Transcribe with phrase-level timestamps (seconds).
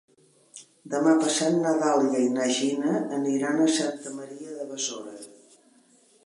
[0.93, 5.15] Demà passat na Dàlia i na Gina aniran a Santa Maria de Besora.